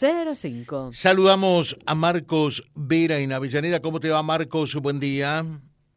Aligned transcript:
05. 0.00 0.92
Saludamos 0.92 1.76
a 1.84 1.96
Marcos 1.96 2.62
Vera 2.76 3.18
en 3.18 3.32
Avellaneda. 3.32 3.80
¿Cómo 3.80 3.98
te 3.98 4.08
va, 4.10 4.22
Marcos? 4.22 4.76
Buen 4.76 5.00
día. 5.00 5.42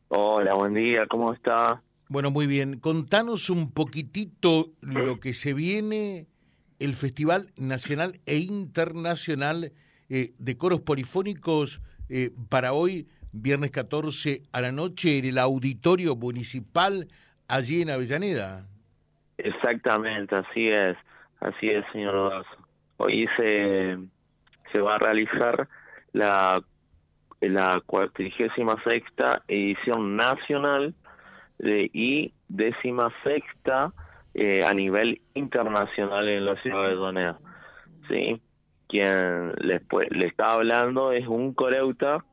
Hola, 0.07 0.55
buen 0.55 0.73
día. 0.73 1.05
¿Cómo 1.07 1.31
está? 1.33 1.83
Bueno, 2.09 2.31
muy 2.31 2.47
bien. 2.47 2.79
Contanos 2.79 3.51
un 3.51 3.71
poquitito 3.71 4.69
lo 4.81 5.19
que 5.19 5.33
se 5.33 5.53
viene 5.53 6.25
el 6.79 6.95
Festival 6.95 7.51
Nacional 7.57 8.19
e 8.25 8.37
Internacional 8.39 9.71
eh, 10.09 10.31
de 10.39 10.57
Coros 10.57 10.81
Polifónicos 10.81 11.79
eh, 12.09 12.31
para 12.49 12.73
hoy, 12.73 13.07
viernes 13.31 13.69
14 13.69 14.41
a 14.51 14.61
la 14.61 14.71
noche, 14.71 15.19
en 15.19 15.25
el 15.25 15.37
Auditorio 15.37 16.15
Municipal 16.15 17.07
allí 17.47 17.83
en 17.83 17.91
Avellaneda. 17.91 18.65
Exactamente, 19.37 20.35
así 20.35 20.69
es. 20.69 20.97
Así 21.39 21.69
es, 21.69 21.85
señor 21.91 22.15
Odazo. 22.15 22.60
Hoy 23.03 23.27
se, 23.35 23.97
se 24.71 24.79
va 24.79 24.95
a 24.95 24.99
realizar 24.99 25.67
la, 26.13 26.61
la 27.39 27.81
cuatrigésima 27.83 28.81
sexta 28.83 29.41
edición 29.47 30.15
nacional 30.15 30.93
de, 31.57 31.89
y 31.93 32.31
décima 32.47 33.11
sexta 33.23 33.91
eh, 34.35 34.63
a 34.63 34.71
nivel 34.75 35.19
internacional 35.33 36.29
en 36.29 36.45
la 36.45 36.55
ciudad 36.61 36.89
de 36.89 36.93
Donea. 36.93 37.37
¿sí? 38.07 38.39
Quien 38.87 39.53
le, 39.57 39.81
le 40.11 40.25
está 40.27 40.53
hablando 40.53 41.11
es 41.11 41.27
un 41.27 41.55
coreuta 41.55 42.23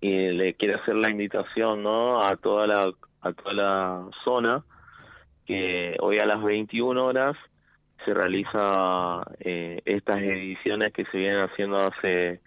y 0.00 0.32
le 0.32 0.54
quiere 0.54 0.74
hacer 0.74 0.96
la 0.96 1.10
invitación 1.10 1.84
¿no? 1.84 2.26
a 2.26 2.36
toda 2.36 2.66
la 2.66 2.92
a 3.20 3.32
toda 3.32 3.52
la 3.52 4.08
zona 4.24 4.64
que 5.46 5.96
hoy 6.00 6.18
a 6.18 6.26
las 6.26 6.42
21 6.42 7.04
horas 7.04 7.36
se 8.06 8.14
realiza 8.14 9.22
eh, 9.40 9.82
estas 9.84 10.22
ediciones 10.22 10.94
que 10.94 11.04
se 11.06 11.18
vienen 11.18 11.40
haciendo 11.42 11.84
hace 11.84 12.40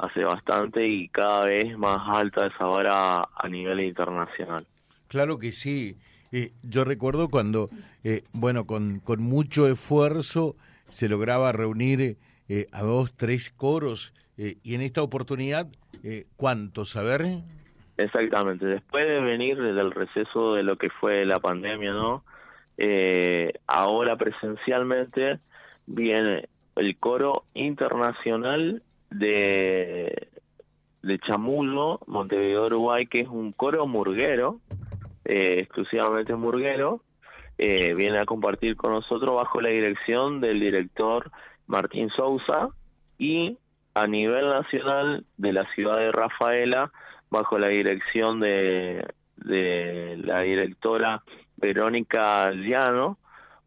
hace 0.00 0.24
bastante 0.24 0.86
y 0.86 1.08
cada 1.08 1.44
vez 1.44 1.76
más 1.76 2.00
alta 2.08 2.46
esa 2.46 2.64
vara 2.64 3.20
a 3.20 3.48
nivel 3.48 3.80
internacional. 3.80 4.64
Claro 5.08 5.38
que 5.38 5.52
sí. 5.52 5.96
Eh, 6.32 6.52
yo 6.62 6.84
recuerdo 6.84 7.28
cuando, 7.28 7.68
eh, 8.04 8.22
bueno, 8.32 8.64
con, 8.64 9.00
con 9.00 9.20
mucho 9.20 9.66
esfuerzo 9.68 10.56
se 10.88 11.08
lograba 11.08 11.52
reunir 11.52 12.16
eh, 12.48 12.66
a 12.72 12.82
dos, 12.82 13.14
tres 13.16 13.50
coros 13.50 14.12
y 14.38 14.74
en 14.74 14.80
esta 14.80 15.02
oportunidad, 15.02 15.66
¿cuántos? 16.36 16.96
A 16.96 17.02
ver. 17.02 17.26
Exactamente. 17.98 18.64
Después 18.64 19.06
de 19.06 19.20
venir 19.20 19.58
del 19.58 19.90
receso 19.90 20.54
de 20.54 20.62
lo 20.62 20.76
que 20.76 20.88
fue 20.88 21.26
la 21.26 21.40
pandemia, 21.40 21.92
¿no? 21.92 22.24
Eh, 22.82 23.52
ahora 23.66 24.16
presencialmente 24.16 25.38
viene 25.86 26.48
el 26.76 26.96
coro 26.96 27.44
internacional 27.52 28.82
de, 29.10 30.28
de 31.02 31.18
Chamulo, 31.18 32.00
Montevideo, 32.06 32.64
Uruguay, 32.64 33.06
que 33.06 33.20
es 33.20 33.28
un 33.28 33.52
coro 33.52 33.86
murguero, 33.86 34.60
eh, 35.26 35.58
exclusivamente 35.58 36.34
murguero, 36.34 37.02
eh, 37.58 37.92
viene 37.92 38.18
a 38.18 38.24
compartir 38.24 38.76
con 38.76 38.92
nosotros 38.92 39.36
bajo 39.36 39.60
la 39.60 39.68
dirección 39.68 40.40
del 40.40 40.58
director 40.58 41.30
Martín 41.66 42.08
Sousa 42.08 42.70
y 43.18 43.58
a 43.92 44.06
nivel 44.06 44.48
nacional 44.48 45.26
de 45.36 45.52
la 45.52 45.70
ciudad 45.74 45.98
de 45.98 46.12
Rafaela 46.12 46.90
bajo 47.28 47.58
la 47.58 47.68
dirección 47.68 48.40
de, 48.40 49.06
de 49.36 50.16
la 50.24 50.40
directora 50.40 51.22
Verónica 51.60 52.50
Llano 52.52 53.18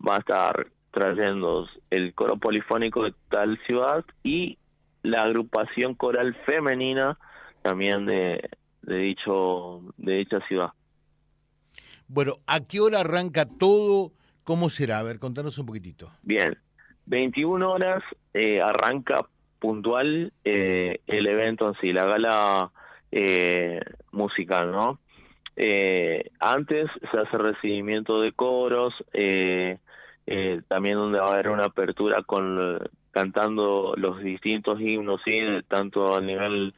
va 0.05 0.17
a 0.17 0.19
estar 0.19 0.67
trayendo 0.91 1.67
el 1.89 2.13
coro 2.13 2.37
polifónico 2.37 3.03
de 3.03 3.13
tal 3.29 3.57
ciudad 3.65 4.05
y 4.23 4.57
la 5.01 5.23
agrupación 5.23 5.95
coral 5.95 6.35
femenina 6.45 7.17
también 7.61 8.05
de, 8.05 8.49
de 8.83 8.97
dicho 8.97 9.81
de 9.97 10.13
dicha 10.17 10.39
ciudad. 10.47 10.71
Bueno, 12.07 12.37
¿a 12.47 12.59
qué 12.59 12.79
hora 12.79 12.99
arranca 12.99 13.45
todo? 13.45 14.11
¿Cómo 14.43 14.69
será? 14.69 14.99
A 14.99 15.03
ver, 15.03 15.19
contanos 15.19 15.57
un 15.57 15.65
poquitito. 15.65 16.11
Bien, 16.21 16.57
21 17.05 17.71
horas 17.71 18.03
eh, 18.33 18.61
arranca 18.61 19.25
puntual 19.59 20.33
eh, 20.43 20.99
el 21.07 21.27
evento 21.27 21.69
en 21.69 21.75
sí, 21.79 21.93
la 21.93 22.05
gala 22.05 22.71
eh, 23.11 23.79
musical, 24.11 24.71
¿no? 24.71 24.99
Eh, 25.55 26.31
antes 26.39 26.89
se 27.11 27.17
hace 27.17 27.37
recibimiento 27.37 28.21
de 28.21 28.31
coros, 28.31 28.93
eh, 29.13 29.77
eh, 30.25 30.61
también 30.67 30.95
donde 30.95 31.19
va 31.19 31.27
a 31.27 31.33
haber 31.33 31.49
una 31.49 31.65
apertura 31.65 32.23
con 32.23 32.79
cantando 33.11 33.93
los 33.95 34.19
distintos 34.23 34.81
himnos, 34.81 35.21
tanto 35.67 36.15
a 36.15 36.21
nivel 36.21 36.73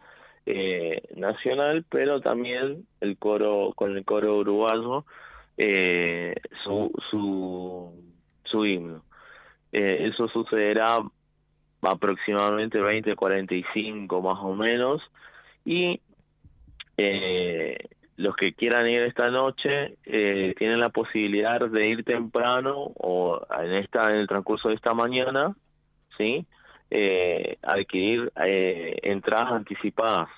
nacional, 1.15 1.85
pero 1.89 2.21
también 2.21 2.85
el 2.99 3.17
coro 3.17 3.71
con 3.75 3.97
el 3.97 4.03
coro 4.05 4.37
uruguayo 4.37 5.05
su, 6.63 6.91
su, 7.09 7.91
su 8.43 8.65
himno. 8.65 9.01
Eso 9.71 10.27
sucederá 10.27 11.01
aproximadamente 11.81 12.79
20:45 12.79 14.21
más 14.21 14.39
o 14.43 14.53
menos 14.55 15.01
y 15.63 16.01
eh, 16.97 17.77
los 18.17 18.35
que 18.35 18.53
quieran 18.53 18.87
ir 18.87 19.01
esta 19.01 19.29
noche 19.29 19.97
eh, 20.05 20.53
tienen 20.57 20.79
la 20.79 20.89
posibilidad 20.89 21.59
de 21.59 21.87
ir 21.89 22.03
temprano 22.03 22.91
o 22.95 23.41
en 23.61 23.73
esta 23.73 24.11
en 24.11 24.17
el 24.17 24.27
transcurso 24.27 24.69
de 24.69 24.75
esta 24.75 24.93
mañana 24.93 25.55
sí 26.17 26.45
eh, 26.91 27.57
adquirir 27.63 28.31
eh, 28.45 28.97
entradas 29.03 29.53
anticipadas 29.53 30.29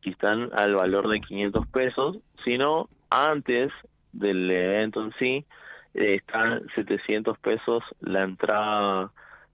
que 0.00 0.10
están 0.10 0.52
al 0.52 0.74
valor 0.74 1.08
de 1.08 1.20
500 1.20 1.66
pesos. 1.68 2.18
Sino 2.44 2.88
antes 3.08 3.70
del 4.12 4.50
evento 4.50 5.04
en 5.04 5.12
sí 5.18 5.46
eh, 5.94 6.16
están 6.16 6.62
700 6.74 7.38
pesos 7.38 7.82
la 8.00 8.24
entrada 8.24 9.12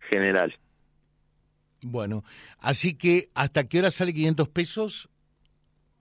general. 0.09 0.55
Bueno 1.83 2.25
así 2.59 2.97
que 2.97 3.29
hasta 3.35 3.69
qué 3.69 3.79
hora 3.79 3.91
sale 3.91 4.13
500 4.13 4.49
pesos 4.49 5.09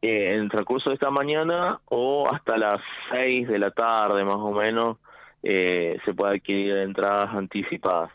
eh, 0.01 0.33
en 0.33 0.41
el 0.41 0.49
transcurso 0.49 0.89
de 0.89 0.95
esta 0.95 1.09
mañana 1.09 1.79
o 1.85 2.29
hasta 2.31 2.57
las 2.57 2.81
6 3.11 3.47
de 3.47 3.59
la 3.59 3.71
tarde 3.71 4.23
más 4.23 4.37
o 4.37 4.51
menos 4.51 4.97
eh, 5.43 5.97
se 6.05 6.13
puede 6.13 6.37
adquirir 6.37 6.77
entradas 6.77 7.33
anticipadas. 7.33 8.11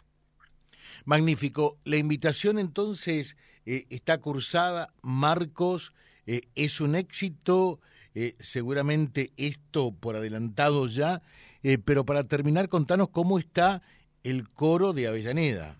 Magnífico. 1.04 1.78
La 1.84 1.96
invitación 1.96 2.58
entonces 2.58 3.36
eh, 3.66 3.86
está 3.90 4.18
cursada. 4.18 4.90
Marcos, 5.02 5.92
eh, 6.26 6.42
es 6.54 6.80
un 6.80 6.94
éxito. 6.94 7.80
Eh, 8.14 8.34
seguramente 8.40 9.30
esto 9.36 9.92
por 9.98 10.16
adelantado 10.16 10.86
ya. 10.86 11.22
Pero 11.84 12.04
para 12.04 12.24
terminar, 12.24 12.68
contanos 12.68 13.10
cómo 13.10 13.38
está 13.38 13.82
el 14.24 14.50
coro 14.50 14.92
de 14.92 15.06
Avellaneda. 15.06 15.76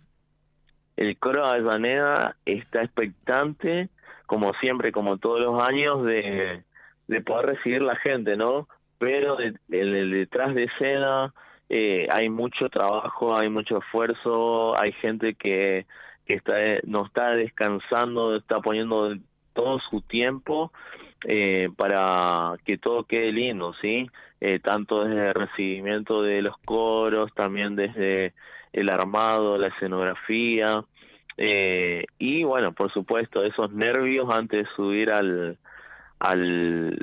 El 0.96 1.18
coro 1.18 1.44
de 1.44 1.58
Avellaneda 1.58 2.36
está 2.44 2.84
expectante 2.84 3.88
como 4.32 4.54
siempre, 4.54 4.92
como 4.92 5.18
todos 5.18 5.42
los 5.42 5.62
años, 5.62 6.06
de, 6.06 6.62
de 7.06 7.20
poder 7.20 7.54
recibir 7.54 7.82
la 7.82 7.96
gente, 7.96 8.34
¿no? 8.34 8.66
Pero 8.96 9.36
de, 9.36 9.52
de 9.68 9.84
detrás 10.06 10.54
de 10.54 10.64
escena 10.64 11.34
eh, 11.68 12.06
hay 12.10 12.30
mucho 12.30 12.70
trabajo, 12.70 13.36
hay 13.36 13.50
mucho 13.50 13.76
esfuerzo, 13.76 14.74
hay 14.78 14.92
gente 14.92 15.34
que, 15.34 15.84
que 16.24 16.32
está, 16.32 16.54
no 16.84 17.04
está 17.04 17.32
descansando, 17.32 18.34
está 18.34 18.60
poniendo 18.60 19.14
todo 19.52 19.78
su 19.90 20.00
tiempo 20.00 20.72
eh, 21.28 21.68
para 21.76 22.54
que 22.64 22.78
todo 22.78 23.04
quede 23.04 23.32
lindo, 23.32 23.74
¿sí? 23.82 24.08
Eh, 24.40 24.60
tanto 24.60 25.04
desde 25.04 25.28
el 25.28 25.34
recibimiento 25.34 26.22
de 26.22 26.40
los 26.40 26.56
coros, 26.64 27.34
también 27.34 27.76
desde 27.76 28.32
el 28.72 28.88
armado, 28.88 29.58
la 29.58 29.66
escenografía, 29.66 30.82
eh, 31.36 32.04
y 32.18 32.44
bueno, 32.44 32.72
por 32.72 32.92
supuesto, 32.92 33.44
esos 33.44 33.72
nervios 33.72 34.28
antes 34.30 34.64
de 34.64 34.74
subir 34.74 35.10
al, 35.10 35.58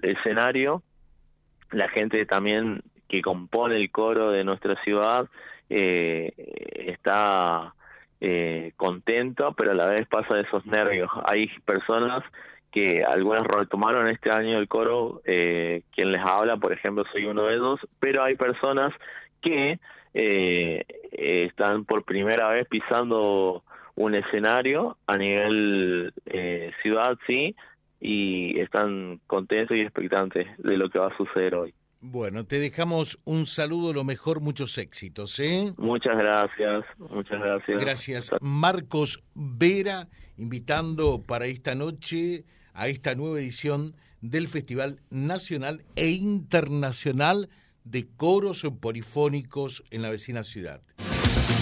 escenario, 0.02 0.82
la 1.72 1.90
gente 1.90 2.26
también 2.26 2.82
que 3.08 3.22
compone 3.22 3.76
el 3.76 3.92
coro 3.92 4.32
de 4.32 4.44
nuestra 4.44 4.82
ciudad 4.84 5.28
eh, 5.70 6.32
está 6.74 7.74
eh, 8.22 8.74
contento, 8.76 9.54
pero 9.54 9.72
a 9.72 9.76
la 9.76 9.86
vez 9.86 10.08
pasa 10.08 10.40
esos 10.40 10.66
nervios. 10.66 11.10
Hay 11.26 11.48
personas 11.66 12.24
que 12.72 13.04
algunas 13.04 13.46
retomaron 13.48 14.08
este 14.08 14.30
año 14.30 14.60
el 14.60 14.68
coro, 14.68 15.22
eh, 15.26 15.84
quien 15.94 16.12
les 16.12 16.22
habla, 16.22 16.58
por 16.58 16.72
ejemplo, 16.74 17.04
soy 17.12 17.26
uno 17.26 17.44
de 17.44 17.56
ellos, 17.56 17.80
pero 18.00 18.24
hay 18.24 18.36
personas 18.36 18.94
que 19.42 19.80
eh, 20.14 20.86
están 21.12 21.86
por 21.86 22.04
primera 22.04 22.50
vez 22.50 22.68
pisando 22.68 23.64
un 24.00 24.16
escenario 24.16 24.98
a 25.08 25.18
nivel 25.18 26.14
eh, 26.26 26.72
ciudad, 26.82 27.18
sí, 27.28 27.54
y 28.00 28.58
están 28.58 29.20
contentos 29.28 29.76
y 29.76 29.82
expectantes 29.82 30.48
de 30.58 30.78
lo 30.78 30.90
que 30.90 31.00
va 31.00 31.08
a 31.08 31.18
suceder 31.18 31.54
hoy. 31.54 31.74
Bueno, 32.00 32.46
te 32.46 32.60
dejamos 32.60 33.20
un 33.26 33.46
saludo, 33.46 33.92
lo 33.92 34.06
mejor, 34.06 34.40
muchos 34.40 34.78
éxitos, 34.78 35.38
¿eh? 35.42 35.74
Muchas 35.76 36.18
gracias, 36.18 36.86
muchas 36.98 37.42
gracias. 37.42 37.84
Gracias. 37.84 38.32
Marcos 38.40 39.22
Vera, 39.36 40.08
invitando 40.38 41.26
para 41.28 41.48
esta 41.48 41.76
noche 41.76 42.46
a 42.74 42.88
esta 42.88 43.16
nueva 43.16 43.40
edición 43.40 43.98
del 44.22 44.48
Festival 44.48 45.02
Nacional 45.10 45.84
e 45.98 46.12
Internacional 46.12 47.50
de 47.84 48.08
Coros 48.16 48.66
Polifónicos 48.80 49.84
en 49.92 50.04
la 50.04 50.10
vecina 50.10 50.44
ciudad. 50.44 50.80